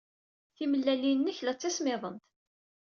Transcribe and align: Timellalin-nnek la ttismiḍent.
Timellalin-nnek 0.55 1.39
la 1.41 1.53
ttismiḍent. 1.55 2.23